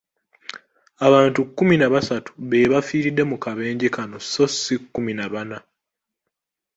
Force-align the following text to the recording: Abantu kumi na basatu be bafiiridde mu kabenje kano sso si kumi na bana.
Abantu 1.07 1.39
kumi 1.57 1.75
na 1.77 1.87
basatu 1.93 2.29
be 2.49 2.59
bafiiridde 2.71 3.23
mu 3.31 3.37
kabenje 3.43 3.87
kano 3.95 4.17
sso 4.23 4.43
si 4.59 4.75
kumi 4.93 5.11
na 5.19 5.25
bana. 5.33 5.57